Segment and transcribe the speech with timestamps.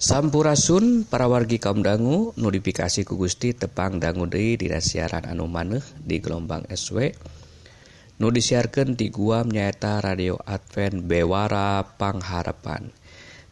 [0.00, 6.16] Sampurasun parawargi kaum dangu notifikasi ku Gusti tepang dangu Dei di siaran anu maneh di
[6.24, 7.12] gelombang SW
[8.16, 12.88] nu disiarkan di guam nyaeta radio Advent Bewara Pangharapan.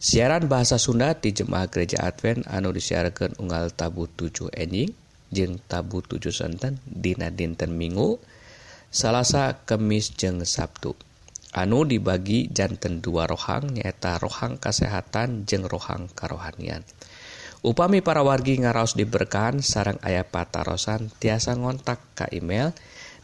[0.01, 4.89] Siaran bahasa Sunda di jemaah gereja Advent anu disiarkan unggal tabu 7 enjing
[5.29, 8.17] jeng tabu 7 senten dina dinten minggu
[8.89, 10.97] Salasa Kemis jeng Sabtu.
[11.53, 16.85] Anu dibagijannten dua rohang nyaeta rohang kesehatan jeung rohang karohanian.
[17.59, 22.71] Upami para wargi ngaraos diberkahan sarang ayah patarosan tiasa ngontak ke email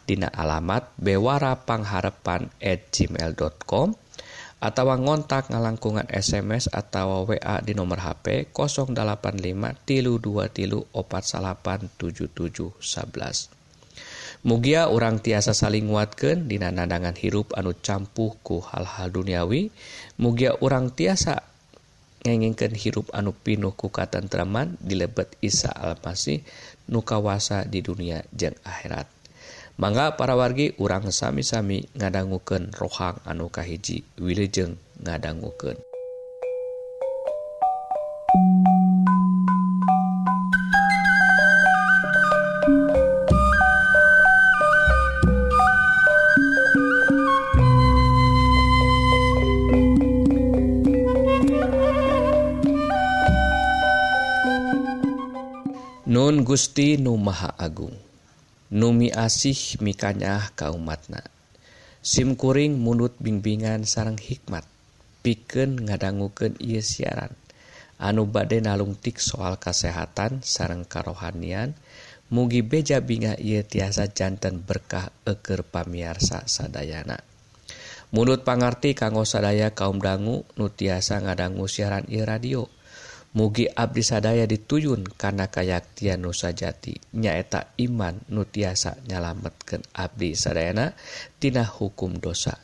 [0.05, 2.61] Dina alamat bewarapangharepan@
[2.93, 3.97] gmail.com
[4.61, 8.93] atau ngontak ngalangkungan SMS atau WA di nomor HP 085
[9.87, 13.54] tilu 2 tilu 487711
[14.45, 19.73] mugia orang tiasa saling nguatkan dina nadangan hirup anu campuhku hal-hal duniawi.
[20.21, 21.41] Mugia orang tiasa
[22.21, 26.45] ngengingkan hirup anu pinuh ku katentraman di lebet Isa Almasih
[26.87, 29.09] nukawasa nu kawasa di dunia jeung akhirat.
[29.75, 35.94] Mangga para wargi urang sami-sami ngadangguken rohang anu kahiji wilujeng ngadangguken
[56.45, 57.97] Gusti Nu Maha Agung.
[58.69, 61.25] Numi asih mikanyah kaumatna.
[62.05, 64.61] SIMkuring mundut bimbingan sarang hikmat.
[65.25, 67.33] Piken ngadangguken ia siaran.
[67.97, 71.73] Anu bade nalungtik soal kesehatan sarang karohanian
[72.29, 77.25] mugi beja binga ia tiasa jantan berkah eker pamiarsa sadayana.
[78.13, 82.74] Mulut pangarti kanggo sadaya kaum dangu nu tiasa ngadanggu siaran i radio.
[83.35, 90.95] mugi Abdi sadaya dituyun karena kayaktian nusa jati nyaeta iman nutiasa nyalametkan Abdi sadayana
[91.37, 92.57] Tina hukum dosa.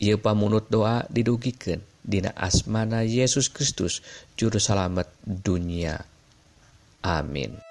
[0.00, 4.04] Ia pamunut doa didugiken Dina asmana Yesus Kristus
[4.36, 6.04] jurusalamet dunia.
[7.00, 7.63] Amin.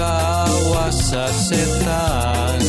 [0.00, 2.60] kawasa setan.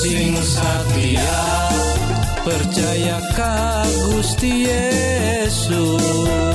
[0.00, 1.36] Sing satya
[2.40, 6.49] percaya ka Gusti Yesus.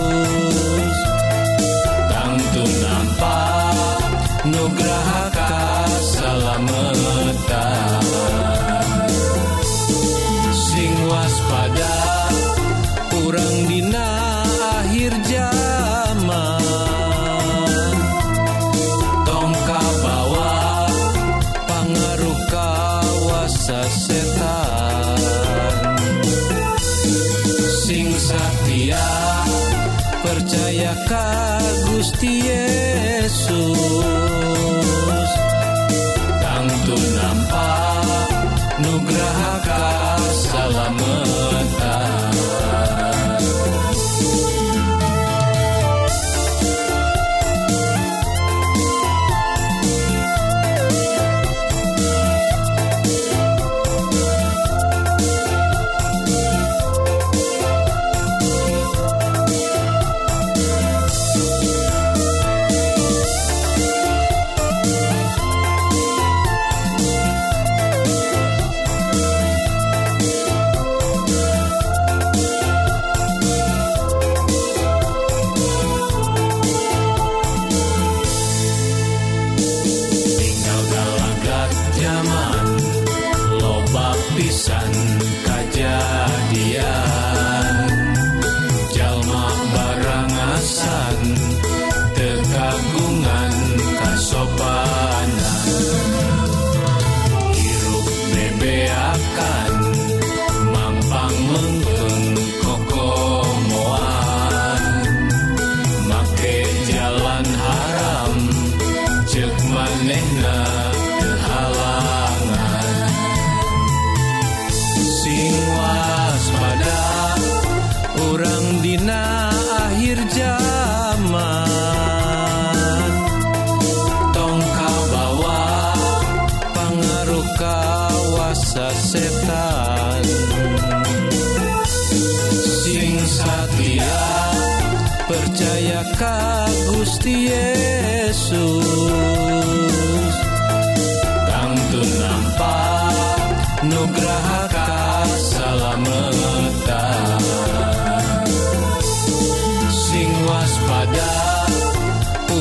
[150.45, 151.33] Waspada.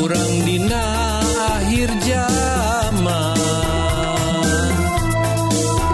[0.01, 0.85] Urang dina
[1.61, 3.39] akhir zaman.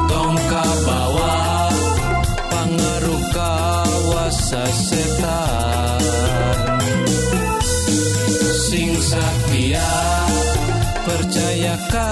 [0.07, 1.35] Tongka bawa
[2.49, 6.03] pangaruh kawasa setan.
[8.71, 9.91] Sing satia
[11.03, 12.11] percaya ka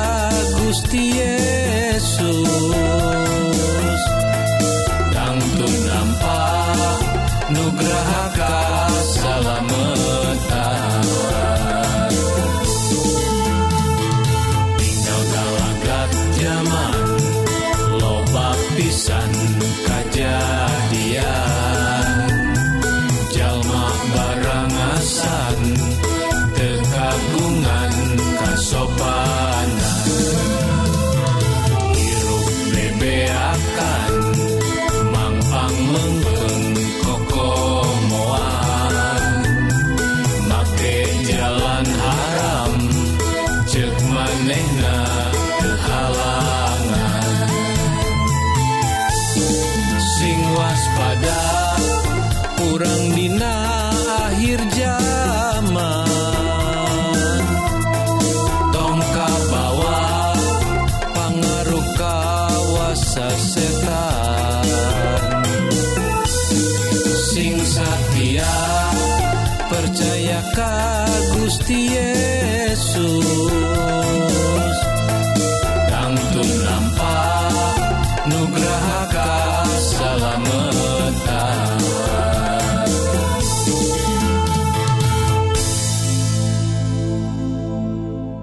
[0.59, 2.88] Gusti Yesus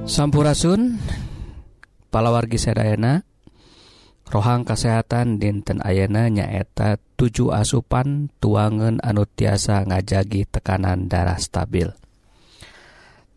[0.06, 1.02] Sampurasun
[2.13, 3.25] palawargi sedayana
[4.30, 11.90] rohang kesehatan dinten Ayena nyaeta 7 asupan tuangan anu tiasa ngajagi tekanan darah stabil.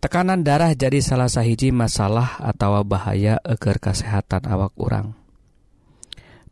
[0.05, 5.17] Tekanan darah jadi salah sahiji masalah atau bahaya eger kesehatan awak orang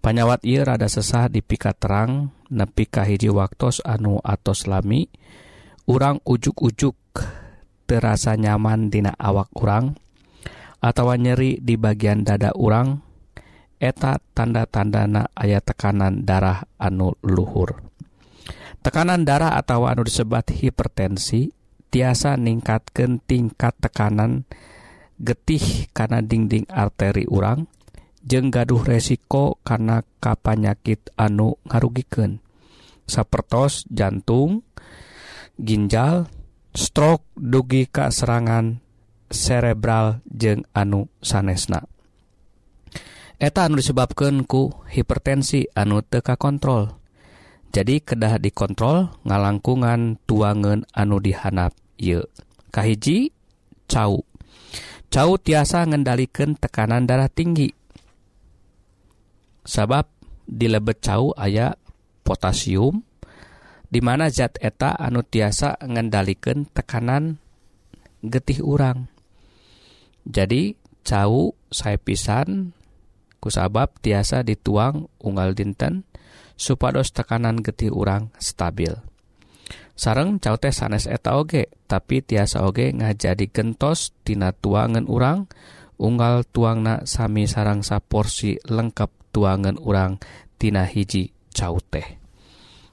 [0.06, 5.10] panyawat ia rada sesah dipika terang nepi kahiji waktos anu atos lami
[5.90, 6.94] urang ujuk-ujuk
[7.90, 10.05] terasa nyaman dina awak urang.
[10.86, 13.02] atau nyeri di bagian dada urang
[13.82, 17.82] eta tanda-tandana ayat tekanan darah anu luhur.
[18.86, 21.50] Tekanan darah atau anu disebat hipertensi
[21.90, 24.46] tiasa ningkatkan tingkat tekanan
[25.18, 27.66] getih karena dinding arteri urang
[28.22, 32.44] jeng gaduh resiko karena kapanyakit anu ngarugiken
[33.08, 34.66] sapertos jantung
[35.56, 36.28] ginjal
[36.76, 38.85] stroke dugi ka serangan
[39.30, 41.86] serebral jeung anu sanesna.
[43.36, 47.06] Eta anu disebabkan ku hipertensi anu teka kontrol
[47.76, 52.24] jadi kedah dikontrol ngalangkungan tuangan anu dihanap ye.
[52.72, 53.36] Kahiji
[53.84, 54.24] cau.
[55.12, 57.68] Cau tiasa ngendalikan tekanan darah tinggi.
[59.60, 60.08] Sabab
[60.48, 61.76] di lebet cau aya
[62.24, 63.04] potasium
[63.92, 67.36] di mana zat eta anu tiasa ngendalikan tekanan
[68.24, 69.15] getih urang.
[70.26, 70.74] jadi
[71.06, 72.74] cau saya pisan
[73.38, 76.02] kusabab tiasa dituang unggal dinten
[76.58, 78.90] supados tekanan getih urang stabil.
[79.96, 85.48] Sareng cau teh sanes eta oge tapi tiasa oge ngajadi gentos tina tuangan urang
[85.96, 90.20] unggal tuangna sami sarang saporsi lengkap tuangan urang
[90.60, 92.04] tina hiji cau teh.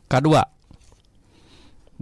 [0.08, 0.46] Kedua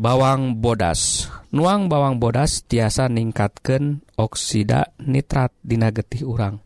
[0.02, 1.30] bawang bodas.
[1.54, 6.58] Nuang bawang bodas tiasa ningkatkan oksida nitrat dina getih urang.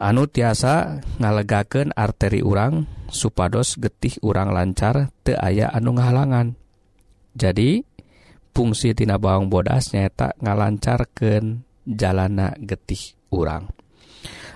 [0.00, 6.56] Anu tiasa ngalegaken arteri urang supados getih urang lancar te aya anu ngahalangan.
[7.36, 7.84] Jadi
[8.56, 13.68] fungsi tina bawang bodas nyaeta ngalancarken jalana getih urang.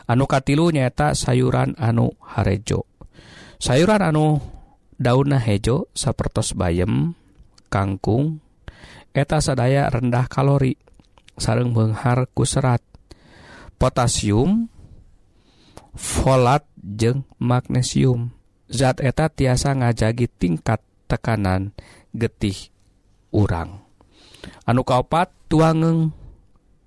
[0.08, 2.88] Anu katilu nyaeta sayuran anu harejo.
[3.60, 4.40] Sayuran anu
[4.96, 7.12] dauna hejo sapertos bayem
[7.68, 8.40] kangkung
[9.12, 10.76] eta sadaya rendah kalori
[11.38, 12.82] sareng menghar ku serat.
[13.78, 14.66] Potasium
[15.94, 18.34] folat jeung magnesium.
[18.68, 21.72] Zat eta tiasa ngajagi tingkat tekanan
[22.12, 22.74] getih
[23.32, 23.80] urang.
[24.68, 26.12] Anu kaopat tuangeng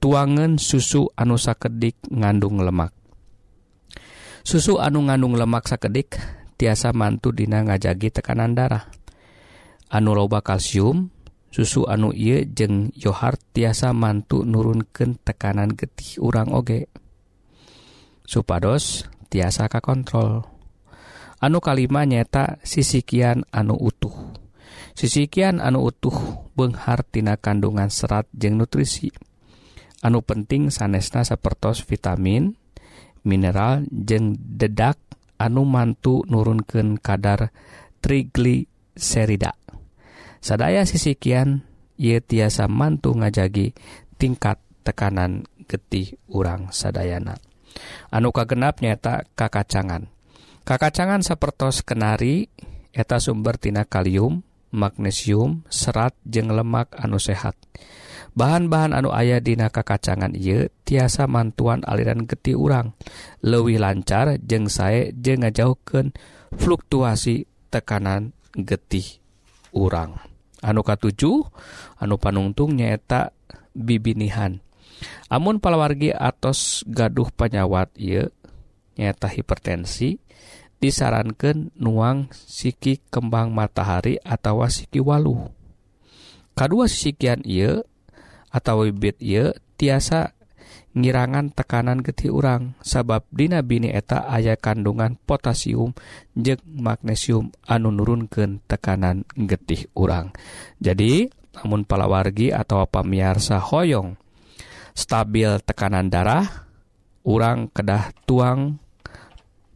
[0.03, 2.93] tuangan susu anu sakedik ngandung lemak.
[4.45, 6.19] Susu anu ngandung lemak sakedik
[6.59, 9.00] tiasa mantu dina ngajagi tekanan darah.
[9.91, 11.11] anu loba kalsium
[11.51, 16.87] susu anu ieu jeung Johar tiasa mantu nurunken tekanan getih urang oge.
[18.23, 20.47] Supados tiasa kakontrol.
[21.43, 24.15] Anu kalima nyata sisikian anu utuh.
[24.95, 26.15] Sisikian anu utuh
[26.55, 29.11] Benghartina kandungan serat jeung nutrisi.
[29.99, 32.55] Anu penting sanesna sapertos vitamin
[33.27, 34.95] mineral jeung dedak
[35.35, 37.51] anu mantu nurunken kadar
[37.99, 39.60] trigliserida.
[40.41, 41.63] sadaya sisikian
[42.01, 43.77] ia tiasa mantu ngajagi
[44.17, 47.37] tingkat tekanan getih urang sadayana.
[48.11, 50.09] Anu kagenap nyata kakacangan.
[50.67, 52.51] Kakacangan sapertos kenari
[52.91, 54.43] eta sumber tina kalium
[54.73, 57.55] magnesium serat jeng lemak anu sehat.
[58.31, 62.95] Bahan-bahan anu ayah dina kakacangan ia tiasa mantuan aliran getih urang.
[63.43, 66.15] Lewih lancar jeng saya jeng ngajauhkeun
[66.55, 69.19] fluktuasi tekanan getih
[69.75, 70.30] urang.
[70.61, 71.45] anu katujuh
[71.99, 73.33] anu panungtung nyaeta
[73.73, 74.61] bibinihan.
[75.27, 78.29] Amun palawargi atos gaduh penyawat ye
[78.95, 80.21] nyata hipertensi
[80.77, 85.49] disarankan nuang siki kembang matahari atau siki walu
[86.57, 87.81] kedua sikian ia
[88.51, 90.35] atau bibit ia tiasa
[90.91, 95.95] ngirangan tekanan getih urang sabab Dina bini eta ayah kandungan potasium
[96.35, 100.35] je magnesium anu nurunken tekanan getih urang.
[100.83, 104.15] Jadi namun palawargi atau pamiarsa Hoong
[104.91, 106.67] stabil tekanan darah
[107.23, 108.79] urang kedah tuang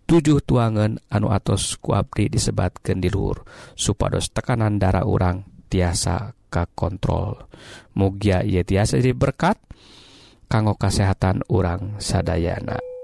[0.06, 3.44] tujuh tuangan anu atos kuabri disebatkan di luhur
[3.74, 7.52] supados tekanan darah urang tiasa kakontrol.
[8.00, 9.74] Mugia ia tiasa jadi berkat dan
[10.48, 12.95] kanggo kesehatan orang sadayana.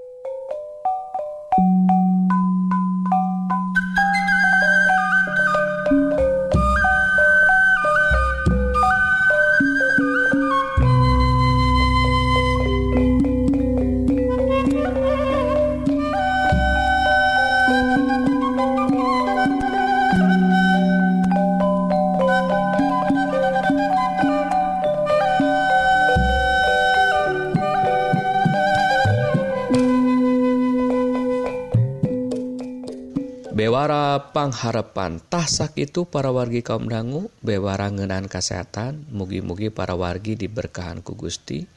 [34.42, 41.14] pangharpan tahsak itu para wargi kaum dangu bewara ngenan kesehatan mugi-mugi para wargi diberkahan ku
[41.14, 41.70] Gusti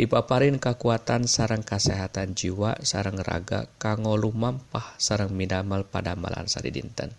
[0.00, 7.12] dipaparin kekuatan sarang kesehatan jiwa sarang raga kanggo lumampah sarang midamal pada malan sari dinten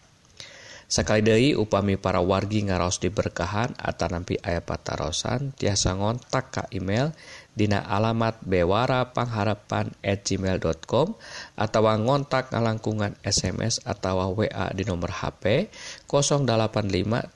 [0.90, 7.14] sekali Dehi upami para wargi ngaros diberkahan atau nampi ayah patarosan tiasa ngontak ke email
[7.52, 11.20] Dina alamat bewarapangharapan at gmail.com
[11.60, 15.68] atawa ngontak ngalangkungan SMS atau wa di nomor HP
[16.08, 16.48] 085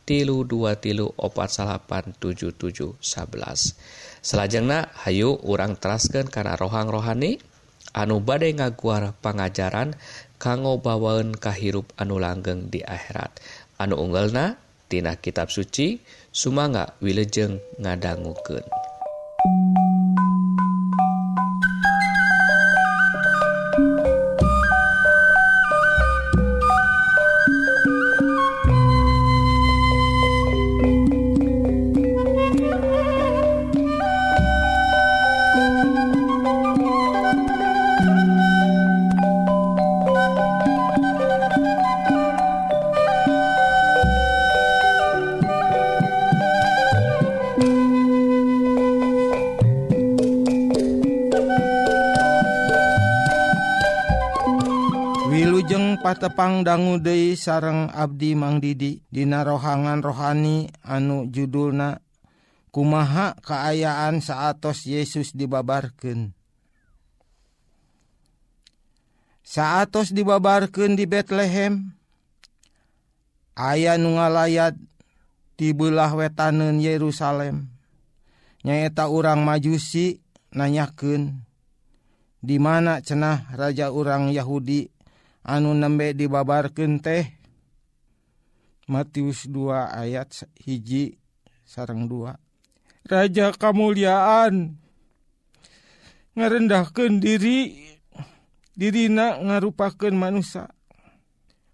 [0.07, 3.75] tilu 2 tilu opat salapan tujuh tujuh sebelas.
[4.23, 7.43] Selajengna Hayu urang teraskan karena rohang rohani
[7.91, 9.99] anu badai ngaguar pengajaran
[10.39, 13.35] kanggo bawaun kahirup anu langgeng di akhirat.
[13.75, 14.55] Anu unggelna
[14.87, 18.84] Tina kitab suci Sumangga wilejeng ngadangukeun
[56.05, 61.97] tepah-tepang dangguudei sareng Abdi Mangdidi Dina rohangan rohani anu judulna
[62.69, 66.29] kumaha keayaan saatos Yesus dibabarkan
[69.41, 71.97] saatos dibabarkan di Betlehem
[73.57, 74.77] aya nu ngalayat
[75.57, 77.73] tibelah wetanen Yerusalem.
[78.61, 80.21] Nyaeta urang majusi
[80.53, 81.41] nanyaken
[82.45, 84.93] di mana cenah raja orang Yahudi
[85.45, 87.29] anu nembe dibabarkan teh.
[88.85, 91.17] Matius 2 ayat hiji
[91.65, 92.37] sarang 2
[93.09, 94.77] Raja Kamuliaan
[96.37, 97.81] ngerendahkan diri
[98.77, 100.69] dirina ngarupaken manusia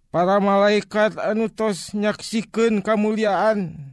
[0.07, 3.91] para malaikat anu tos nyaksikan kemuliaan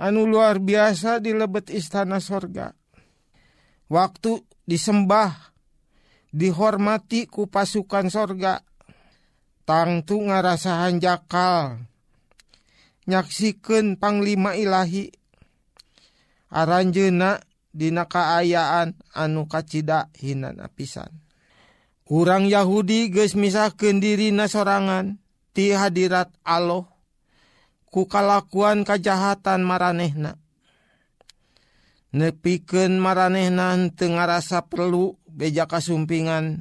[0.00, 2.72] anu luar biasa dilebet istana sorga.
[3.90, 5.49] Waktu disembah
[6.30, 8.62] dihormati ku pasukan sorga.
[9.66, 11.86] Tangtu ngarasahan jakal.
[13.06, 15.10] Nyaksikan Panglima Ilahi.
[16.50, 17.38] Aranjena
[17.70, 21.22] dina kaayaan anu kacida hinan apisan
[22.10, 25.22] urang Yahudi geus misahkeun dirina sorangan
[25.54, 26.90] ti hadirat Allah
[27.90, 30.38] kukalakuan kajahatan maranehna.
[32.10, 36.60] Nepikeun maranehna teu ngarasa perlu beja kasumpingan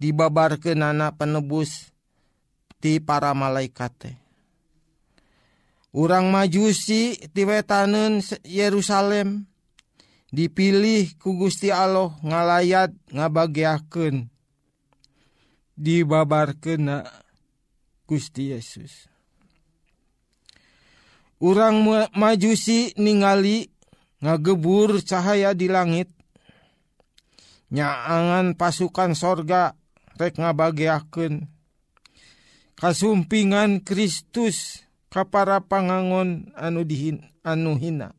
[0.00, 1.92] dibabar ke nana penebus
[2.80, 4.16] ti para malaikat
[5.92, 9.44] urang majusi ti tiwetanen Yerusalem
[10.32, 14.32] dipilih ku Gusti Allah ngalayat ngabagiakeun
[15.76, 17.04] dibabar kena
[18.08, 19.08] Gusti Yesus.
[21.42, 21.82] Urang
[22.14, 23.66] majusi ningali
[24.22, 26.06] ngagebur cahaya di langit
[27.72, 29.72] nyaangan pasukan sorga
[30.20, 31.48] rek ngabagiaken
[32.76, 38.12] kasumpingan Kristus kapara pangangon anu dihin anu hina.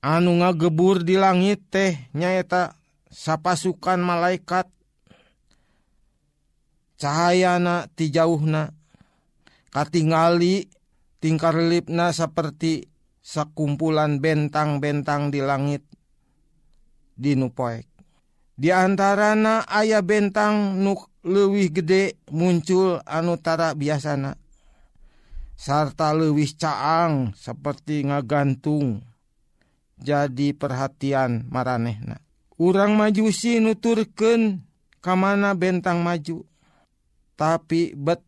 [0.00, 2.78] Anu ngagebur di langit teh nyaeta
[3.10, 4.70] sapasukan malaikat.
[6.96, 8.70] Cahayana ti jauhna.
[9.74, 10.70] Katingali
[11.18, 12.86] tingkar lipna seperti
[13.20, 15.82] sekumpulan bentang-bentang di langit.
[17.18, 17.95] Di nupoek
[18.56, 24.40] Di antarana ayah bentang nuk lewih gede muncul anutara biasana.
[25.56, 29.04] Sarta lewih caang seperti ngagantung.
[30.00, 32.20] Jadi perhatian maranehna.
[32.56, 34.64] Urang majusi nuturken
[35.04, 36.48] kamana bentang maju.
[37.36, 38.24] Tapi bet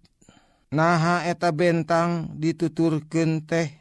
[0.69, 3.73] naha eta bentang dituturken teh.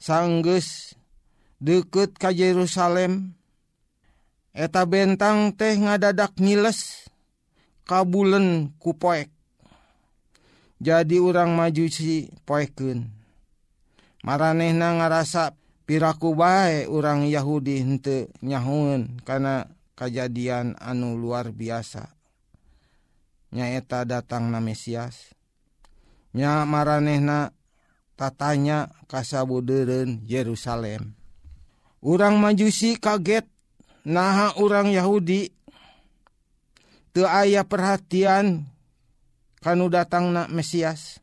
[0.00, 0.96] Sangges
[1.60, 3.37] deket ka Yerusalem
[4.58, 7.06] eta bentang teh ngadadak ngiles
[7.86, 9.30] kabulen kupoek
[10.82, 13.14] jadi urang majusi poeken
[14.26, 15.54] maranehna ngarasa
[15.86, 22.14] piraku bae urang Yahudi hente nyahun karena kejadian anu luar biasa.
[23.50, 25.34] Nyaeta datang na Mesias.
[26.36, 27.56] Nya maranehna
[28.14, 31.18] tatanya kasabuderen Yerusalem.
[32.04, 33.48] Urang majusi kaget
[34.08, 35.52] naha orang Yahudi.
[37.12, 38.64] Te ayah perhatian
[39.60, 41.20] kanu datang na Mesias.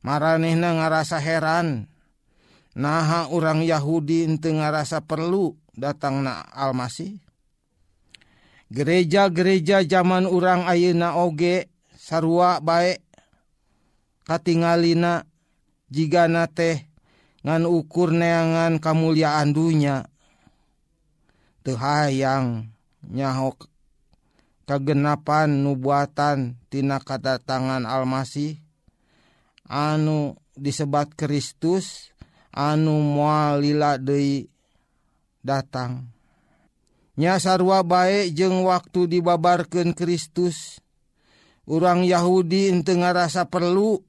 [0.00, 1.88] Maranehna ngarasa heran.
[2.74, 7.22] Naha orang Yahudi ente ngarasa perlu datang na Almasih.
[8.74, 12.98] Gereja-gereja zaman orang ayeuna oge sarua baik
[14.26, 15.22] katingalina
[15.86, 16.82] jika na teh
[17.46, 20.13] ngan ukur neangan kemuliaan dunya.
[21.64, 22.68] tehhaang
[23.08, 23.72] nyahok
[24.68, 28.60] kagenapan nubuatantina kata tangan almasih.
[29.64, 32.12] Anu disebat Kristus
[32.52, 34.44] anu mualila Dei
[35.40, 36.12] datang.
[37.14, 40.82] Nyasarwa baik jeung waktu dibabarkan Kristus.
[41.64, 44.02] Orang Yahudi ente ngarasa perlu.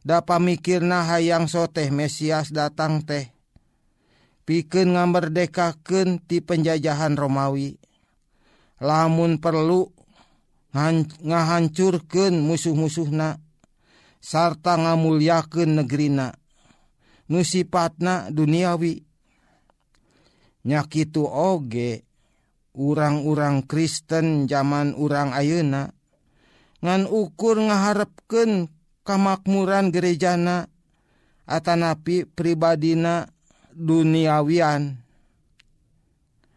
[0.00, 3.37] Dapat pamikirna hayang soteh Mesias datang teh.
[4.48, 7.76] piken ngamerdekakeun ti penjajahan Romawi.
[8.80, 9.92] Lamun perlu
[10.72, 13.36] ngahancurkeun musuh-musuhna
[14.16, 16.32] sarta ngamulyakeun negerina
[17.28, 19.04] nusipatna duniawi.
[20.64, 22.08] Nyakitu oge
[22.72, 25.92] urang-urang Kristen zaman urang ayeuna
[26.80, 28.72] ngan ukur ngaharepken
[29.04, 30.72] kamakmuran gerejana
[31.48, 33.24] Atanapi pribadina
[33.78, 34.98] duniawian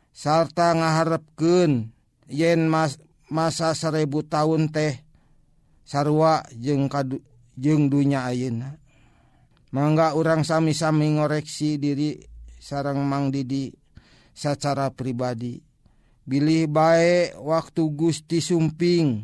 [0.09, 1.93] sarta ngaharepken
[2.25, 2.97] yen mas
[3.29, 5.05] masa seribu tahun teh
[5.85, 7.21] sarwa jeng kadu
[7.55, 8.81] jeng dunya ayeuna.
[9.71, 12.19] Mangga orang sami-sami ngoreksi diri
[12.59, 13.71] sarang Mang Didi
[14.35, 15.63] secara pribadi.
[16.27, 19.23] Bilih baik waktu Gusti Sumping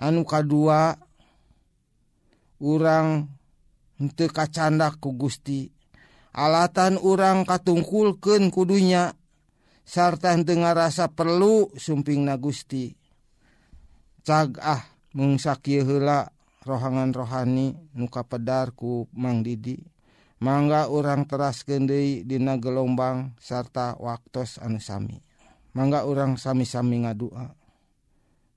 [0.00, 0.96] anu kadua
[2.58, 3.28] orang
[4.00, 5.77] untuk kacandak ku Gusti.
[6.34, 9.16] alatan orang katungkulken kudunya
[9.84, 12.92] sartan dengar rasa perlu sumping na Gusti
[14.26, 14.84] cagah
[15.16, 16.28] mengsaaki hela
[16.68, 19.80] rohangan rohani nuka pedarku Mang Didi.
[20.38, 25.18] Mangga orang teras gendei Dina gelombang sarta waktutos anusami
[25.74, 27.54] mangga orang sami-sami ngadua.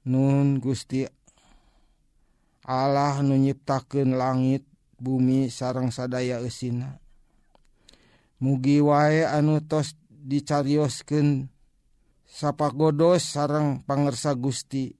[0.05, 1.05] Nun Gusti
[2.65, 4.65] Allah nunyiptaken langit
[5.01, 7.01] bumi sarang sadaya Esina
[8.41, 11.47] mugi wae anu tos dicariosken
[12.25, 14.97] sapagodos sarang pangersa Gusti.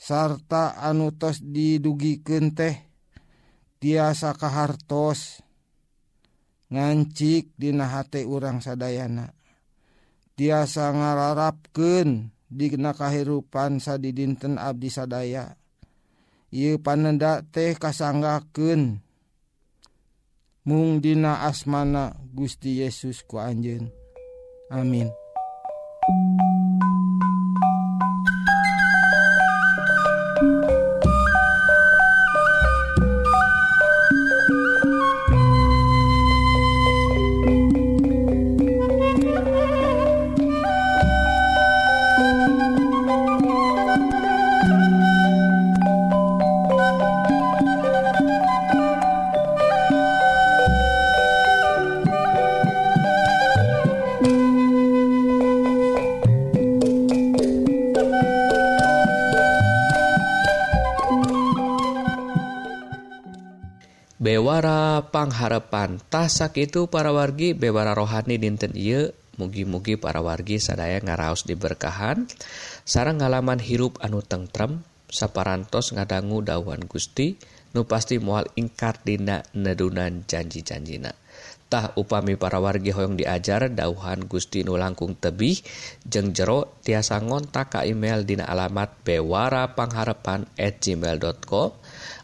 [0.00, 2.74] Sarta anu tos didugiken teh
[3.78, 5.44] tiasa kahartos
[6.72, 9.36] ngancik dina hate urang sadayana.
[10.34, 15.60] Tiasa ngararapkeun dina kahirupan sadidinten Abdi sadaya.
[16.50, 19.04] Ieu panenda teh kasanggakeun
[20.64, 23.88] mung dina asmana Gusti Yesus ku anjeun.
[24.70, 25.08] Amin.
[65.10, 65.98] pangharapan.
[66.08, 69.12] Tasak itu para wargi bebara rohani dinten Ieu.
[69.36, 72.28] Mugi-mugi para wargi sadaya ngaraos diberkahan.
[72.84, 77.34] Sarang ngalaman hirup anu tengrem saparantos ngadanggu dawan Gusti
[77.74, 81.14] nu pasti mual ingkar dina nedunan janji-janjina.
[81.70, 85.62] Tah upami para wargi hoyong diajar dauhan Gusti nu langkung tebih
[86.02, 91.70] jeng jero tiasa ngontak ka email dina alamat bewara pangharepan gmail.com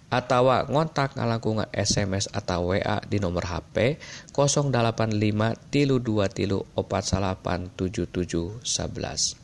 [0.07, 3.99] atawa ngontak ngalangkungan SMS atau WA di nomor HP
[4.31, 9.35] 085 tilu 2 tilu opat salapan tujuh tujuh sebelas.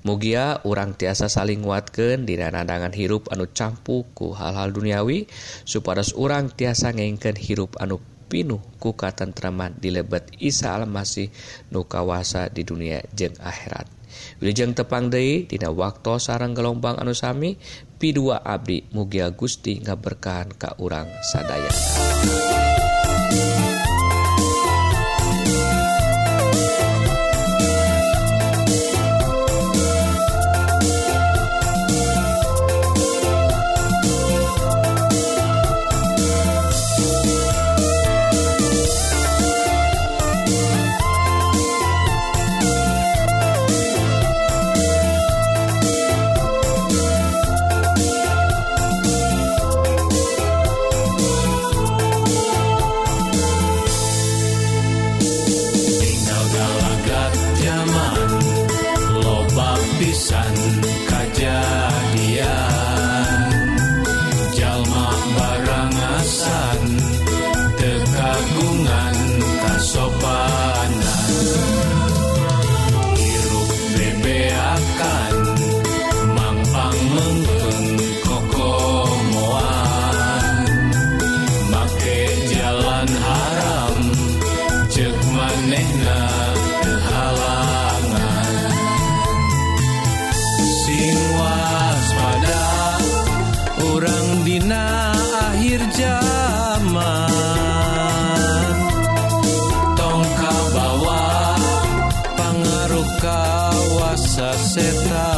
[0.00, 5.28] Mugia urang tiasa saling nguatkan di randangan hirup anu campuku hal-hal duniawi
[5.68, 8.00] supados urang tiasa ngengken hirup anu
[8.32, 11.28] pinuh ku katentraman di lebet Isa Almasih
[11.68, 13.99] nu kawasa di dunia jeng akhirat.
[14.42, 17.56] Wilujeng tepang Dei Dina waktu sarang gelombang anusami
[18.00, 21.70] P2 Abdi Mugia Gusti ngaberkahan Ka urang sadaya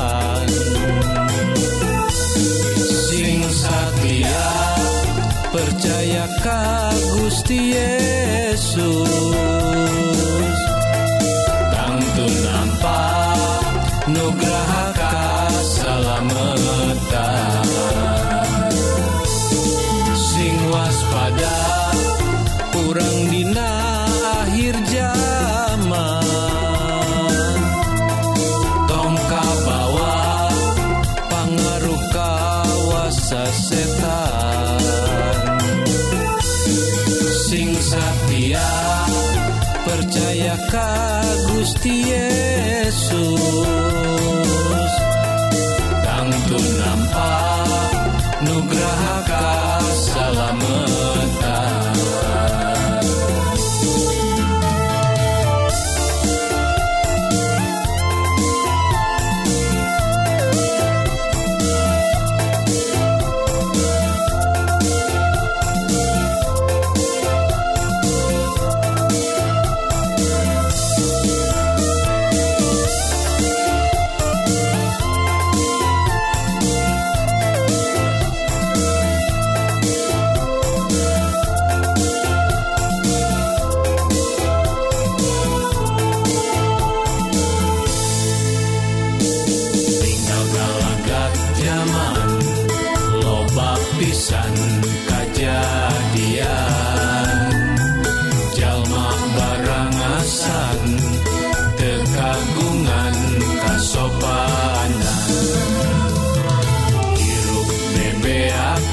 [0.03, 0.49] pisan
[3.07, 4.47] sing satya
[5.55, 9.32] percaya ka Gusti Yesus.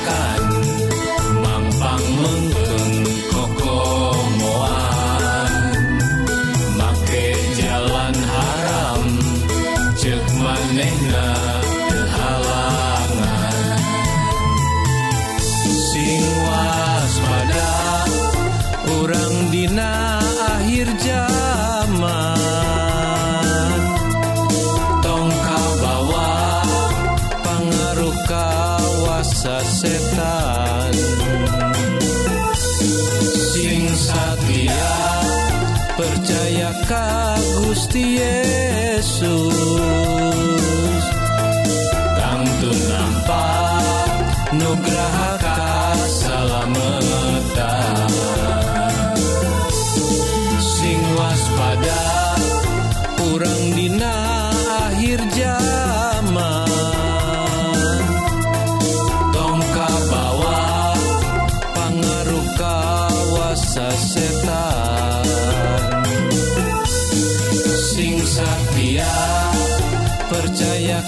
[0.10, 0.38] sky.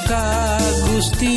[0.07, 1.27] Τα ακού τη